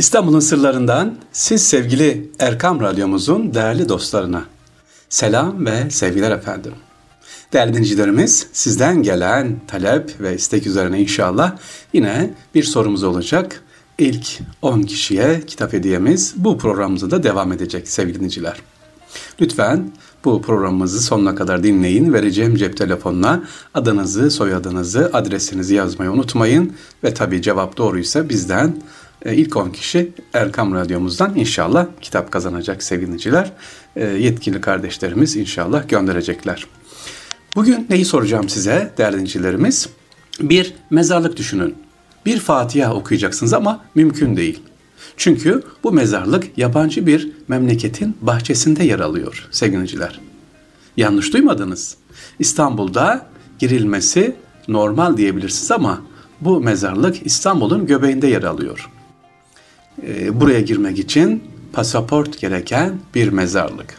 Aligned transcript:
İstanbul'un 0.00 0.40
sırlarından 0.40 1.16
siz 1.32 1.62
sevgili 1.62 2.30
Erkam 2.38 2.80
Radyomuzun 2.80 3.54
değerli 3.54 3.88
dostlarına 3.88 4.44
selam 5.08 5.66
ve 5.66 5.90
sevgiler 5.90 6.30
efendim. 6.30 6.72
Değerli 7.52 7.72
dinleyicilerimiz 7.72 8.46
sizden 8.52 9.02
gelen 9.02 9.60
talep 9.66 10.20
ve 10.20 10.34
istek 10.34 10.66
üzerine 10.66 11.00
inşallah 11.00 11.56
yine 11.92 12.34
bir 12.54 12.62
sorumuz 12.62 13.02
olacak. 13.02 13.62
İlk 13.98 14.38
10 14.62 14.82
kişiye 14.82 15.40
kitap 15.46 15.72
hediyemiz 15.72 16.34
bu 16.36 16.58
programımızda 16.58 17.10
da 17.10 17.22
devam 17.22 17.52
edecek 17.52 17.88
sevgili 17.88 18.14
dinleyiciler. 18.14 18.56
Lütfen 19.40 19.92
bu 20.24 20.42
programımızı 20.42 21.02
sonuna 21.02 21.34
kadar 21.34 21.62
dinleyin. 21.62 22.12
Vereceğim 22.12 22.56
cep 22.56 22.76
telefonuna 22.76 23.42
adınızı, 23.74 24.30
soyadınızı, 24.30 25.10
adresinizi 25.12 25.74
yazmayı 25.74 26.10
unutmayın. 26.10 26.72
Ve 27.04 27.14
tabii 27.14 27.42
cevap 27.42 27.76
doğruysa 27.76 28.28
bizden 28.28 28.76
e, 29.24 29.34
ilk 29.34 29.56
10 29.56 29.70
kişi 29.70 30.12
Erkam 30.34 30.74
Radyomuzdan 30.74 31.36
inşallah 31.36 31.86
kitap 32.00 32.30
kazanacak 32.30 32.82
sevgiliciler. 32.82 33.52
E, 33.96 34.04
yetkili 34.04 34.60
kardeşlerimiz 34.60 35.36
inşallah 35.36 35.88
gönderecekler. 35.88 36.66
Bugün 37.56 37.86
neyi 37.90 38.04
soracağım 38.04 38.48
size 38.48 38.92
değerli 38.98 39.14
dinleyicilerimiz? 39.14 39.88
Bir 40.40 40.74
mezarlık 40.90 41.36
düşünün. 41.36 41.74
Bir 42.26 42.38
Fatiha 42.38 42.94
okuyacaksınız 42.94 43.52
ama 43.52 43.84
mümkün 43.94 44.36
değil. 44.36 44.62
Çünkü 45.16 45.62
bu 45.84 45.92
mezarlık 45.92 46.58
yabancı 46.58 47.06
bir 47.06 47.30
memleketin 47.48 48.16
bahçesinde 48.20 48.84
yer 48.84 49.00
alıyor 49.00 49.48
sevgiliciler. 49.50 50.20
Yanlış 50.96 51.32
duymadınız. 51.32 51.96
İstanbul'da 52.38 53.26
girilmesi 53.58 54.36
normal 54.68 55.16
diyebilirsiniz 55.16 55.70
ama 55.70 56.02
bu 56.40 56.60
mezarlık 56.60 57.26
İstanbul'un 57.26 57.86
göbeğinde 57.86 58.26
yer 58.26 58.42
alıyor. 58.42 58.90
Ee, 60.06 60.40
buraya 60.40 60.60
girmek 60.60 60.98
için 60.98 61.44
pasaport 61.72 62.40
gereken 62.40 62.98
bir 63.14 63.28
mezarlık. 63.28 63.94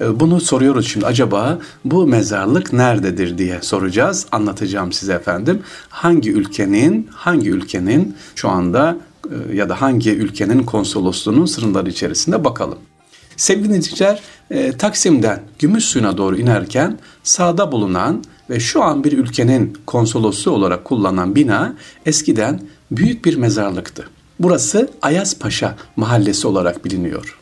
Ee, 0.00 0.20
bunu 0.20 0.40
soruyoruz 0.40 0.88
şimdi 0.88 1.06
acaba 1.06 1.58
bu 1.84 2.06
mezarlık 2.06 2.72
nerededir 2.72 3.38
diye 3.38 3.62
soracağız. 3.62 4.26
Anlatacağım 4.32 4.92
size 4.92 5.12
efendim. 5.12 5.62
Hangi 5.88 6.32
ülkenin 6.32 7.08
hangi 7.12 7.50
ülkenin 7.50 8.16
şu 8.34 8.48
anda 8.48 8.96
e, 9.30 9.56
ya 9.56 9.68
da 9.68 9.80
hangi 9.80 10.10
ülkenin 10.10 10.62
konsolosluğunun 10.62 11.46
sınırları 11.46 11.90
içerisinde 11.90 12.44
bakalım. 12.44 12.78
Sevgili 13.36 13.64
dinleyiciler, 13.64 14.22
e, 14.50 14.72
Taksim'den 14.72 15.40
Gümüşsuyu'na 15.58 16.18
doğru 16.18 16.36
inerken 16.36 16.98
sağda 17.22 17.72
bulunan 17.72 18.24
ve 18.50 18.60
şu 18.60 18.82
an 18.82 19.04
bir 19.04 19.12
ülkenin 19.12 19.78
konsolosluğu 19.86 20.50
olarak 20.50 20.84
kullanılan 20.84 21.34
bina 21.34 21.74
eskiden 22.06 22.60
büyük 22.90 23.24
bir 23.24 23.36
mezarlıktı. 23.36 24.08
Burası 24.40 24.90
Ayazpaşa 25.02 25.76
mahallesi 25.96 26.46
olarak 26.46 26.84
biliniyor. 26.84 27.38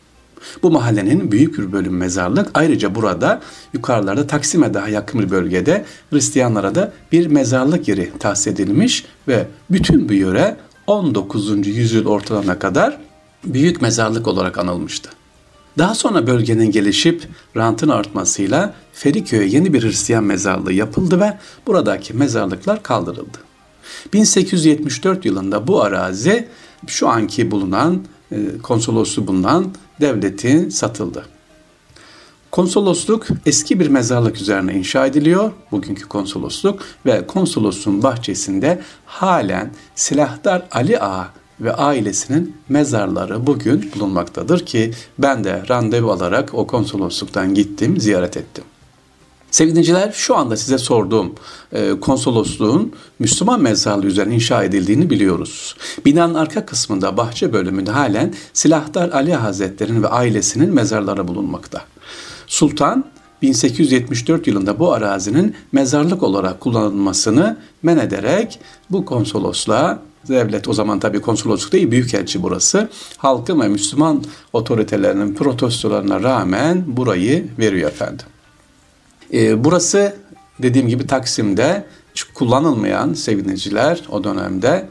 Bu 0.63 0.71
mahallenin 0.71 1.31
büyük 1.31 1.57
bir 1.57 1.71
bölüm 1.71 1.97
mezarlık. 1.97 2.49
Ayrıca 2.53 2.95
burada 2.95 3.41
yukarılarda 3.73 4.27
Taksim'e 4.27 4.73
daha 4.73 4.89
yakın 4.89 5.21
bir 5.21 5.29
bölgede 5.29 5.85
Hristiyanlara 6.09 6.75
da 6.75 6.93
bir 7.11 7.27
mezarlık 7.27 7.87
yeri 7.87 8.11
tahsis 8.19 8.47
edilmiş 8.47 9.05
ve 9.27 9.47
bütün 9.69 10.09
bu 10.09 10.13
yöre 10.13 10.57
19. 10.87 11.67
yüzyıl 11.67 12.05
ortalarına 12.05 12.59
kadar 12.59 12.97
büyük 13.43 13.81
mezarlık 13.81 14.27
olarak 14.27 14.57
anılmıştı. 14.57 15.09
Daha 15.77 15.95
sonra 15.95 16.27
bölgenin 16.27 16.71
gelişip 16.71 17.27
rantın 17.57 17.89
artmasıyla 17.89 18.73
Feriköy'e 18.93 19.47
yeni 19.47 19.73
bir 19.73 19.83
Hristiyan 19.83 20.23
mezarlığı 20.23 20.73
yapıldı 20.73 21.19
ve 21.19 21.37
buradaki 21.67 22.13
mezarlıklar 22.13 22.83
kaldırıldı. 22.83 23.37
1874 24.13 25.25
yılında 25.25 25.67
bu 25.67 25.81
arazi 25.81 26.47
şu 26.87 27.07
anki 27.07 27.51
bulunan 27.51 28.03
e, 28.31 28.57
konsolosluğu 28.63 29.27
bulunan 29.27 29.73
devletin 30.01 30.69
satıldı. 30.69 31.25
Konsolosluk 32.51 33.27
eski 33.45 33.79
bir 33.79 33.87
mezarlık 33.87 34.41
üzerine 34.41 34.73
inşa 34.73 35.05
ediliyor. 35.05 35.51
Bugünkü 35.71 36.07
konsolosluk 36.07 36.83
ve 37.05 37.27
konsolosluğun 37.27 38.03
bahçesinde 38.03 38.81
halen 39.05 39.71
Silahdar 39.95 40.67
Ali 40.71 40.99
Ağa 40.99 41.29
ve 41.61 41.73
ailesinin 41.73 42.55
mezarları 42.69 43.47
bugün 43.47 43.91
bulunmaktadır 43.95 44.65
ki 44.65 44.93
ben 45.19 45.43
de 45.43 45.63
randevu 45.69 46.11
alarak 46.11 46.53
o 46.53 46.67
konsolosluktan 46.67 47.53
gittim, 47.53 47.99
ziyaret 47.99 48.37
ettim. 48.37 48.63
Sevgili 49.51 50.11
şu 50.13 50.35
anda 50.35 50.57
size 50.57 50.77
sorduğum 50.77 51.33
e, 51.71 51.99
konsolosluğun 51.99 52.93
Müslüman 53.19 53.61
mezarlığı 53.61 54.05
üzerine 54.05 54.35
inşa 54.35 54.63
edildiğini 54.63 55.09
biliyoruz. 55.09 55.75
Binanın 56.05 56.33
arka 56.33 56.65
kısmında 56.65 57.17
bahçe 57.17 57.53
bölümünde 57.53 57.91
halen 57.91 58.33
Silahdar 58.53 59.09
Ali 59.09 59.33
Hazretleri'nin 59.33 60.03
ve 60.03 60.07
ailesinin 60.07 60.73
mezarları 60.73 61.27
bulunmakta. 61.27 61.81
Sultan 62.47 63.05
1874 63.41 64.47
yılında 64.47 64.79
bu 64.79 64.93
arazinin 64.93 65.55
mezarlık 65.71 66.23
olarak 66.23 66.59
kullanılmasını 66.59 67.57
men 67.83 67.97
ederek 67.97 68.59
bu 68.89 69.05
konsolosluğa 69.05 69.99
devlet 70.27 70.67
o 70.67 70.73
zaman 70.73 70.99
tabii 70.99 71.21
konsolosluk 71.21 71.71
değil 71.73 71.91
büyükelçi 71.91 72.43
burası. 72.43 72.89
Halkın 73.17 73.61
ve 73.61 73.67
Müslüman 73.67 74.23
otoritelerinin 74.53 75.33
protestolarına 75.33 76.23
rağmen 76.23 76.83
burayı 76.87 77.47
veriyor 77.59 77.89
efendim. 77.89 78.25
Ee, 79.33 79.63
burası 79.63 80.15
dediğim 80.59 80.87
gibi 80.87 81.07
Taksim'de 81.07 81.85
kullanılmayan 82.33 83.13
sevgiliciler 83.13 84.01
o 84.09 84.23
dönemde 84.23 84.89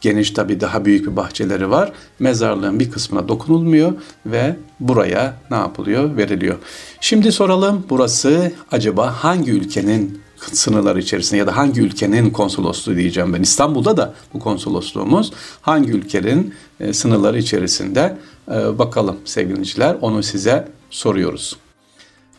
geniş 0.00 0.30
tabi 0.30 0.60
daha 0.60 0.84
büyük 0.84 1.06
bir 1.06 1.16
bahçeleri 1.16 1.70
var. 1.70 1.92
Mezarlığın 2.18 2.80
bir 2.80 2.90
kısmına 2.90 3.28
dokunulmuyor 3.28 3.92
ve 4.26 4.56
buraya 4.80 5.34
ne 5.50 5.56
yapılıyor? 5.56 6.16
Veriliyor. 6.16 6.56
Şimdi 7.00 7.32
soralım 7.32 7.86
burası 7.90 8.52
acaba 8.72 9.12
hangi 9.24 9.50
ülkenin 9.50 10.20
sınırları 10.52 11.00
içerisinde 11.00 11.38
ya 11.38 11.46
da 11.46 11.56
hangi 11.56 11.80
ülkenin 11.80 12.30
konsolosluğu 12.30 12.96
diyeceğim 12.96 13.32
ben. 13.32 13.42
İstanbul'da 13.42 13.96
da 13.96 14.14
bu 14.34 14.38
konsolosluğumuz 14.38 15.32
hangi 15.60 15.90
ülkenin 15.90 16.54
e, 16.80 16.92
sınırları 16.92 17.38
içerisinde 17.38 18.18
e, 18.48 18.78
bakalım 18.78 19.16
sevgiliciler 19.24 19.96
onu 20.00 20.22
size 20.22 20.68
soruyoruz. 20.90 21.56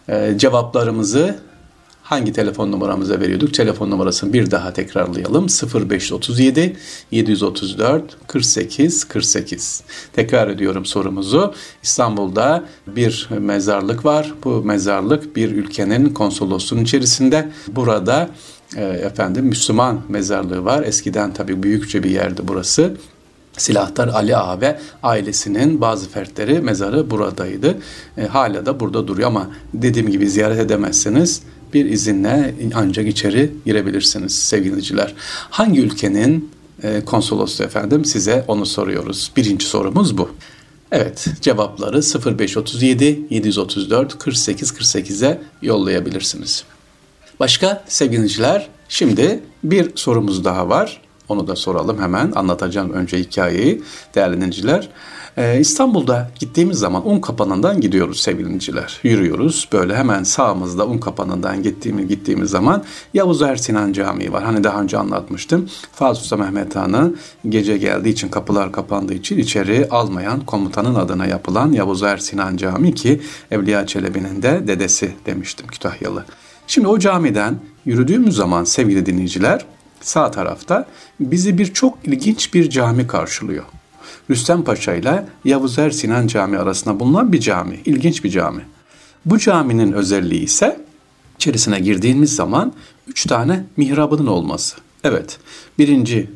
E, 0.10 0.38
cevaplarımızı 0.38 1.36
hangi 2.04 2.34
telefon 2.34 2.72
numaramıza 2.72 3.20
veriyorduk? 3.20 3.54
Telefon 3.54 3.90
numarasını 3.90 4.34
bir 4.34 4.52
daha 4.52 4.74
tekrarlayalım. 4.74 5.48
0537 5.90 6.78
734 7.12 8.18
48 8.28 9.04
48. 9.08 9.84
Tekrar 10.14 10.48
ediyorum 10.48 10.86
sorumuzu. 10.86 11.54
İstanbul'da 11.84 12.64
bir 12.88 13.30
mezarlık 13.40 14.06
var. 14.06 14.34
Bu 14.44 14.64
mezarlık 14.64 15.36
bir 15.36 15.52
ülkenin 15.52 16.10
konsolosluğunun 16.10 16.84
içerisinde. 16.84 17.50
Burada 17.68 18.30
e, 18.76 18.84
efendim 18.84 19.46
Müslüman 19.46 20.02
mezarlığı 20.10 20.66
var. 20.66 20.84
Eskiden 20.84 21.34
tabii 21.34 21.64
büyükçe 21.64 22.04
bir 22.04 22.10
yerdi 22.10 22.42
burası. 22.44 22.94
Silahtar 23.58 24.08
Ali 24.08 24.36
Ağa 24.36 24.62
ve 24.62 24.80
ailesinin 25.04 25.82
bazı 25.82 26.10
fertleri 26.10 26.62
mezarı 26.62 27.10
buradaydı. 27.10 27.78
E, 28.18 28.26
hala 28.26 28.66
da 28.66 28.80
burada 28.80 29.08
duruyor 29.08 29.28
ama 29.28 29.50
dediğim 29.74 30.10
gibi 30.10 30.30
ziyaret 30.30 30.60
edemezseniz 30.60 31.42
bir 31.74 31.86
izinle 31.86 32.56
ancak 32.76 33.08
içeri 33.08 33.52
girebilirsiniz 33.66 34.36
sevgiliciler. 34.40 35.14
Hangi 35.50 35.82
ülkenin 35.82 36.52
e, 36.84 37.06
konsolosluğu 37.06 37.64
efendim 37.64 38.06
size 38.06 38.46
onu 38.48 38.66
soruyoruz. 38.66 39.32
Birinci 39.38 39.66
sorumuz 39.66 40.18
bu. 40.18 40.30
Evet 40.92 41.28
cevapları 41.42 42.02
0537 42.38 43.22
734 43.30 44.20
48 44.20 44.72
48'e 44.72 45.42
yollayabilirsiniz. 45.62 46.64
Başka 47.40 47.84
sevgiliciler 47.88 48.68
şimdi 48.90 49.40
bir 49.64 49.92
sorumuz 49.96 50.46
daha 50.46 50.70
var. 50.70 51.02
Onu 51.30 51.48
da 51.48 51.56
soralım 51.56 52.02
hemen. 52.02 52.32
Anlatacağım 52.36 52.94
önce 52.94 53.18
hikayeyi 53.18 53.84
değerli 54.16 54.36
dinleyiciler. 54.36 54.90
Ee, 55.38 55.60
İstanbul'da 55.60 56.32
gittiğimiz 56.40 56.78
zaman 56.78 57.10
un 57.10 57.20
kapanından 57.20 57.82
gidiyoruz 57.82 58.20
sevgiliciler. 58.20 59.00
Yürüyoruz. 59.04 59.70
Böyle 59.74 59.96
hemen 59.96 60.24
sağımızda 60.24 60.88
un 60.88 60.98
kapanından 60.98 61.64
gittiğimiz, 61.64 62.08
gittiğimiz 62.08 62.50
zaman 62.50 62.84
Yavuz 63.14 63.42
Ersinan 63.42 63.94
Camii 63.94 64.34
var. 64.34 64.44
Hani 64.44 64.64
daha 64.64 64.82
önce 64.82 64.98
anlatmıştım. 64.98 65.70
Fazıl 65.92 66.22
Usta 66.22 66.38
Mehmet 66.38 66.76
Han'ı 66.76 67.16
gece 67.50 67.78
geldiği 67.78 68.10
için 68.10 68.30
kapılar 68.30 68.72
kapandığı 68.72 69.14
için 69.14 69.38
içeri 69.38 69.88
almayan 69.90 70.40
komutanın 70.40 70.96
adına 70.96 71.26
yapılan 71.26 71.72
Yavuz 71.72 72.04
Ersinan 72.04 72.58
Camii 72.58 72.96
ki 72.96 73.22
Evliya 73.52 73.88
Çelebi'nin 73.88 74.42
de 74.42 74.68
dedesi 74.68 75.12
demiştim 75.26 75.68
Kütahyalı. 75.68 76.26
Şimdi 76.68 76.88
o 76.88 77.00
camiden 77.00 77.60
yürüdüğümüz 77.86 78.36
zaman 78.36 78.64
sevgili 78.64 79.06
dinleyiciler 79.06 79.66
sağ 80.02 80.32
tarafta 80.32 80.88
bizi 81.20 81.58
bir 81.58 81.74
çok 81.74 81.98
ilginç 82.04 82.54
bir 82.54 82.70
cami 82.70 83.08
karşılıyor. 83.08 83.64
Rüstem 84.30 84.64
Paşa 84.64 84.94
ile 84.94 85.26
Yavuz 85.46 85.80
Er 85.80 85.92
Sinan 85.92 86.28
Camii 86.28 86.58
arasında 86.58 87.00
bulunan 87.00 87.34
bir 87.34 87.40
cami. 87.40 87.80
İlginç 87.86 88.24
bir 88.24 88.30
cami. 88.30 88.62
Bu 89.26 89.40
caminin 89.40 89.92
özelliği 89.92 90.44
ise 90.44 90.80
içerisine 91.36 91.80
girdiğimiz 91.80 92.36
zaman 92.36 92.74
üç 93.08 93.26
tane 93.26 93.64
mihrabının 93.78 94.28
olması. 94.28 94.76
Evet, 95.04 95.38
birinci 95.78 96.30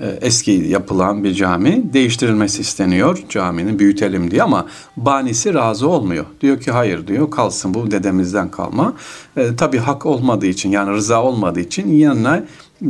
eski 0.00 0.50
yapılan 0.50 1.24
bir 1.24 1.34
cami 1.34 1.92
değiştirilmesi 1.92 2.60
isteniyor 2.60 3.18
caminin 3.28 3.78
büyütelim 3.78 4.30
diye 4.30 4.42
ama 4.42 4.66
banisi 4.96 5.54
razı 5.54 5.88
olmuyor. 5.88 6.24
Diyor 6.40 6.60
ki 6.60 6.70
hayır 6.70 7.06
diyor 7.06 7.30
kalsın 7.30 7.74
bu 7.74 7.90
dedemizden 7.90 8.50
kalma. 8.50 8.92
E, 9.36 9.56
tabii 9.56 9.78
hak 9.78 10.06
olmadığı 10.06 10.46
için 10.46 10.70
yani 10.70 10.90
rıza 10.90 11.22
olmadığı 11.22 11.60
için 11.60 11.98
yanına 11.98 12.44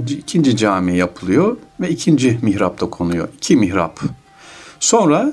ikinci 0.09 0.57
cami 0.57 0.97
yapılıyor 0.97 1.57
ve 1.81 1.89
ikinci 1.89 2.39
mihrap 2.43 2.81
da 2.81 2.91
konuyor. 2.91 3.29
İki 3.37 3.57
mihrap. 3.57 4.01
Sonra 4.81 5.33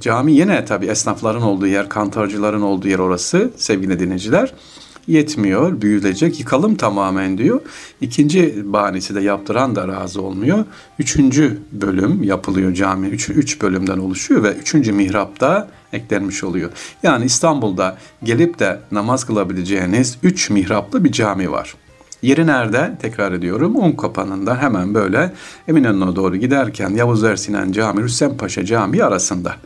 cami 0.00 0.32
yine 0.32 0.64
tabii 0.64 0.86
esnafların 0.86 1.42
olduğu 1.42 1.66
yer, 1.66 1.88
kantarcıların 1.88 2.62
olduğu 2.62 2.88
yer 2.88 2.98
orası 2.98 3.50
sevgili 3.56 4.00
dinleyiciler 4.00 4.54
yetmiyor, 5.06 5.80
büyülecek, 5.80 6.40
yıkalım 6.40 6.74
tamamen 6.74 7.38
diyor. 7.38 7.60
İkinci 8.00 8.72
bahanesi 8.72 9.14
de 9.14 9.20
yaptıran 9.20 9.76
da 9.76 9.88
razı 9.88 10.22
olmuyor. 10.22 10.64
Üçüncü 10.98 11.58
bölüm 11.72 12.22
yapılıyor 12.22 12.74
cami. 12.74 13.06
Üç, 13.06 13.28
üç 13.28 13.62
bölümden 13.62 13.98
oluşuyor 13.98 14.42
ve 14.42 14.52
üçüncü 14.52 14.92
mihrap 14.92 15.40
da 15.40 15.68
eklenmiş 15.92 16.44
oluyor. 16.44 16.70
Yani 17.02 17.24
İstanbul'da 17.24 17.98
gelip 18.22 18.58
de 18.58 18.80
namaz 18.92 19.24
kılabileceğiniz 19.26 20.18
üç 20.22 20.50
mihraplı 20.50 21.04
bir 21.04 21.12
cami 21.12 21.50
var. 21.50 21.74
Yeri 22.22 22.46
nerede? 22.46 22.98
Tekrar 23.02 23.32
ediyorum. 23.32 23.76
Un 23.76 23.92
kapanında 23.92 24.62
hemen 24.62 24.94
böyle 24.94 25.32
Eminönü'ne 25.68 26.16
doğru 26.16 26.36
giderken 26.36 26.90
Yavuz 26.90 27.24
Ersinan 27.24 27.72
Camii, 27.72 28.02
Rüstem 28.02 28.36
Paşa 28.36 28.64
Camii 28.64 29.04
arasında. 29.04 29.56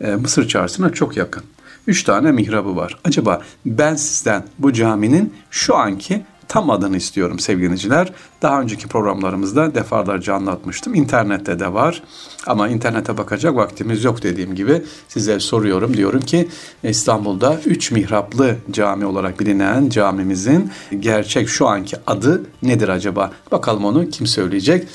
E, 0.00 0.14
Mısır 0.14 0.48
Çarşısı'na 0.48 0.92
çok 0.92 1.16
yakın. 1.16 1.42
Üç 1.86 2.02
tane 2.02 2.32
mihrabı 2.32 2.76
var. 2.76 2.98
Acaba 3.04 3.42
ben 3.66 3.94
sizden 3.94 4.44
bu 4.58 4.72
caminin 4.72 5.34
şu 5.50 5.76
anki 5.76 6.24
tam 6.48 6.70
adını 6.70 6.96
istiyorum 6.96 7.38
sevgiliciler. 7.38 8.12
Daha 8.42 8.60
önceki 8.60 8.88
programlarımızda 8.88 9.74
defalarca 9.74 10.34
anlatmıştım. 10.34 10.94
İnternette 10.94 11.60
de 11.60 11.72
var 11.72 12.02
ama 12.46 12.68
internete 12.68 13.18
bakacak 13.18 13.56
vaktimiz 13.56 14.04
yok 14.04 14.22
dediğim 14.22 14.54
gibi 14.54 14.82
size 15.08 15.40
soruyorum. 15.40 15.96
Diyorum 15.96 16.20
ki 16.20 16.48
İstanbul'da 16.82 17.60
3 17.66 17.90
mihraplı 17.90 18.56
cami 18.70 19.06
olarak 19.06 19.40
bilinen 19.40 19.88
camimizin 19.88 20.70
gerçek 21.00 21.48
şu 21.48 21.68
anki 21.68 21.96
adı 22.06 22.42
nedir 22.62 22.88
acaba? 22.88 23.32
Bakalım 23.52 23.84
onu 23.84 24.10
kim 24.10 24.26
söyleyecek? 24.26 24.88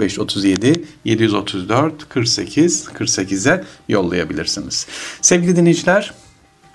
0537 0.00 0.84
734 1.04 2.08
48 2.08 2.88
48'e 2.98 3.64
yollayabilirsiniz. 3.88 4.86
Sevgili 5.22 5.56
dinleyiciler 5.56 6.21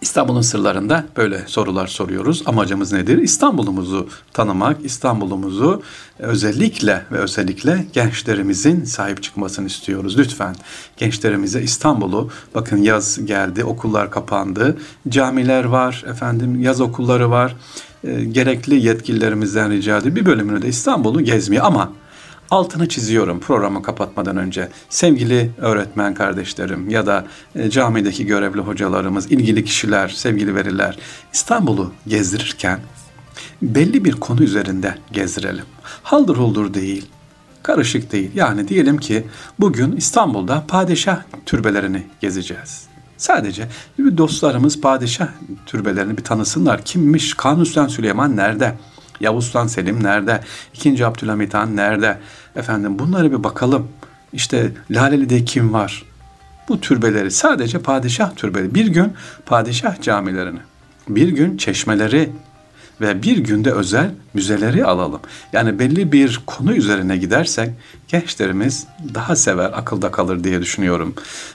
İstanbul'un 0.01 0.41
sırlarında 0.41 1.05
böyle 1.17 1.43
sorular 1.47 1.87
soruyoruz. 1.87 2.43
Amacımız 2.45 2.93
nedir? 2.93 3.17
İstanbul'umuzu 3.17 4.09
tanımak, 4.33 4.77
İstanbul'umuzu 4.83 5.81
özellikle 6.19 7.05
ve 7.11 7.17
özellikle 7.17 7.85
gençlerimizin 7.93 8.83
sahip 8.83 9.23
çıkmasını 9.23 9.67
istiyoruz. 9.67 10.17
Lütfen 10.17 10.55
gençlerimize 10.97 11.61
İstanbul'u 11.61 12.29
bakın 12.55 12.77
yaz 12.77 13.25
geldi, 13.25 13.63
okullar 13.63 14.11
kapandı, 14.11 14.77
camiler 15.09 15.63
var, 15.63 16.05
efendim 16.09 16.61
yaz 16.61 16.81
okulları 16.81 17.31
var. 17.31 17.55
E, 18.03 18.25
gerekli 18.25 18.75
yetkililerimizden 18.85 19.71
rica 19.71 19.97
ediyorum. 19.97 20.15
Bir 20.15 20.25
bölümünü 20.25 20.61
de 20.61 20.67
İstanbul'u 20.67 21.21
gezmeye 21.21 21.61
ama 21.61 21.91
altını 22.51 22.89
çiziyorum 22.89 23.39
programı 23.39 23.83
kapatmadan 23.83 24.37
önce. 24.37 24.69
Sevgili 24.89 25.51
öğretmen 25.57 26.13
kardeşlerim 26.13 26.89
ya 26.89 27.05
da 27.05 27.25
e, 27.55 27.69
camideki 27.69 28.25
görevli 28.25 28.61
hocalarımız, 28.61 29.31
ilgili 29.31 29.65
kişiler, 29.65 30.07
sevgili 30.07 30.55
veriler 30.55 30.97
İstanbul'u 31.33 31.91
gezdirirken 32.07 32.79
belli 33.61 34.05
bir 34.05 34.13
konu 34.13 34.43
üzerinde 34.43 34.95
gezdirelim. 35.11 35.65
Haldır 36.03 36.37
huldur 36.37 36.73
değil, 36.73 37.05
karışık 37.63 38.11
değil. 38.11 38.31
Yani 38.35 38.67
diyelim 38.67 38.97
ki 38.97 39.23
bugün 39.59 39.95
İstanbul'da 39.95 40.63
padişah 40.67 41.21
türbelerini 41.45 42.03
gezeceğiz. 42.21 42.87
Sadece 43.17 43.67
dostlarımız 44.17 44.81
padişah 44.81 45.27
türbelerini 45.65 46.17
bir 46.17 46.23
tanısınlar. 46.23 46.85
Kimmiş? 46.85 47.33
Kanuni 47.33 47.89
Süleyman 47.89 48.37
nerede? 48.37 48.75
Yavuz 49.19 49.45
Sultan 49.45 49.67
Selim 49.67 50.03
nerede? 50.03 50.41
İkinci 50.73 51.05
Abdülhamit 51.05 51.53
Han 51.53 51.75
nerede? 51.75 52.17
Efendim 52.55 52.99
bunları 52.99 53.31
bir 53.31 53.43
bakalım. 53.43 53.87
İşte 54.33 54.71
Laleli'de 54.91 55.45
kim 55.45 55.73
var? 55.73 56.03
Bu 56.69 56.81
türbeleri 56.81 57.31
sadece 57.31 57.79
padişah 57.79 58.35
türbeleri. 58.35 58.75
Bir 58.75 58.87
gün 58.87 59.13
padişah 59.45 60.01
camilerini, 60.01 60.59
bir 61.09 61.27
gün 61.27 61.57
çeşmeleri 61.57 62.29
ve 63.01 63.23
bir 63.23 63.37
günde 63.37 63.71
özel 63.71 64.11
müzeleri 64.33 64.85
alalım. 64.85 65.19
Yani 65.53 65.79
belli 65.79 66.11
bir 66.11 66.41
konu 66.45 66.73
üzerine 66.73 67.17
gidersek 67.17 67.69
gençlerimiz 68.07 68.87
daha 69.13 69.35
sever, 69.35 69.71
akılda 69.73 70.11
kalır 70.11 70.43
diye 70.43 70.61
düşünüyorum. 70.61 71.13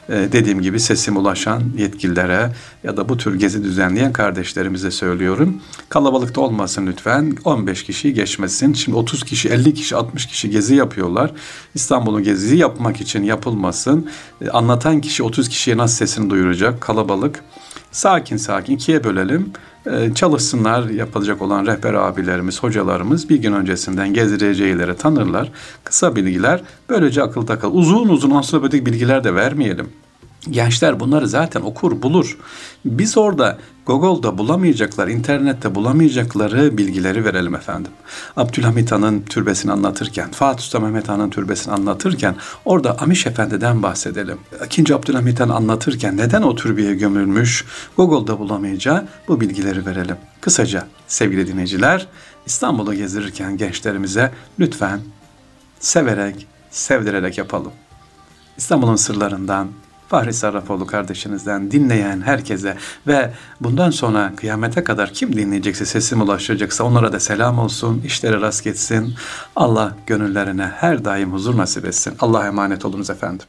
Ee, 0.08 0.28
dediğim 0.32 0.62
gibi 0.62 0.80
sesim 0.80 1.16
ulaşan 1.16 1.62
yetkililere 1.78 2.52
ya 2.84 2.96
da 2.96 3.08
bu 3.08 3.16
tür 3.16 3.38
gezi 3.38 3.64
düzenleyen 3.64 4.12
kardeşlerimize 4.12 4.90
söylüyorum. 4.90 5.60
Kalabalıkta 5.88 6.40
olmasın 6.40 6.86
lütfen. 6.86 7.36
15 7.44 7.84
kişi 7.84 8.14
geçmesin. 8.14 8.72
Şimdi 8.72 8.98
30 8.98 9.24
kişi, 9.24 9.48
50 9.48 9.74
kişi, 9.74 9.96
60 9.96 10.26
kişi 10.26 10.50
gezi 10.50 10.74
yapıyorlar. 10.74 11.30
İstanbul'un 11.74 12.22
geziyi 12.22 12.60
yapmak 12.60 13.00
için 13.00 13.22
yapılmasın. 13.22 14.10
Ee, 14.42 14.50
anlatan 14.50 15.00
kişi 15.00 15.22
30 15.22 15.48
kişiye 15.48 15.76
nasıl 15.76 15.96
sesini 15.96 16.30
duyuracak? 16.30 16.80
Kalabalık. 16.80 17.44
Sakin 17.92 18.36
sakin 18.36 18.74
ikiye 18.74 19.04
bölelim. 19.04 19.52
Ee, 19.86 20.14
çalışsınlar 20.14 20.88
yapılacak 20.88 21.42
olan 21.42 21.66
rehber 21.66 21.94
abilerimiz, 21.94 22.62
hocalarımız 22.62 23.28
bir 23.28 23.36
gün 23.36 23.52
öncesinden 23.52 24.14
gezdireceği 24.14 24.68
yerleri 24.68 24.96
tanırlar. 24.96 25.52
Kısa 25.84 26.16
bilgiler 26.16 26.62
böylece 26.88 27.22
akılda 27.22 27.58
kalır. 27.58 27.74
Uzun 27.74 28.08
uzun 28.08 28.30
ansiklopedic 28.30 28.86
bilgiler 28.86 29.24
de 29.24 29.34
vermeyelim. 29.34 29.88
Gençler 30.50 31.00
bunları 31.00 31.28
zaten 31.28 31.60
okur, 31.60 32.02
bulur. 32.02 32.38
Biz 32.84 33.18
orada 33.18 33.58
Google'da 33.86 34.38
bulamayacaklar, 34.38 35.08
internette 35.08 35.74
bulamayacakları 35.74 36.78
bilgileri 36.78 37.24
verelim 37.24 37.54
efendim. 37.54 37.92
Abdülhamit 38.36 38.92
Han'ın 38.92 39.22
türbesini 39.22 39.72
anlatırken, 39.72 40.30
Fatih 40.30 40.62
Sultan 40.62 40.82
Mehmet 40.82 41.08
Han'ın 41.08 41.30
türbesini 41.30 41.74
anlatırken 41.74 42.36
orada 42.64 42.98
Amiş 42.98 43.26
Efendi'den 43.26 43.82
bahsedelim. 43.82 44.38
İkinci 44.66 44.94
Abdülhamit 44.94 45.40
Han 45.40 45.48
anlatırken 45.48 46.16
neden 46.16 46.42
o 46.42 46.54
türbeye 46.54 46.94
gömülmüş, 46.94 47.64
Google'da 47.96 48.38
bulamayacağı 48.38 49.08
bu 49.28 49.40
bilgileri 49.40 49.86
verelim. 49.86 50.16
Kısaca 50.40 50.86
sevgili 51.06 51.46
dinleyiciler, 51.46 52.06
İstanbul'u 52.46 52.94
gezdirirken 52.94 53.56
gençlerimize 53.56 54.32
lütfen 54.60 55.00
severek, 55.80 56.46
sevdirerek 56.70 57.38
yapalım. 57.38 57.72
İstanbul'un 58.56 58.96
sırlarından, 58.96 59.68
Fahri 60.12 60.32
Sarrafoğlu 60.32 60.86
kardeşinizden 60.86 61.70
dinleyen 61.70 62.20
herkese 62.20 62.76
ve 63.06 63.30
bundan 63.60 63.90
sonra 63.90 64.32
kıyamete 64.36 64.84
kadar 64.84 65.12
kim 65.12 65.36
dinleyecekse 65.36 65.86
sesim 65.86 66.20
ulaşacaksa 66.20 66.84
onlara 66.84 67.12
da 67.12 67.20
selam 67.20 67.58
olsun, 67.58 68.02
işleri 68.04 68.40
rast 68.40 68.64
gitsin. 68.64 69.14
Allah 69.56 69.96
gönüllerine 70.06 70.66
her 70.76 71.04
daim 71.04 71.32
huzur 71.32 71.56
nasip 71.56 71.84
etsin. 71.84 72.14
Allah'a 72.20 72.46
emanet 72.46 72.84
olunuz 72.84 73.10
efendim. 73.10 73.46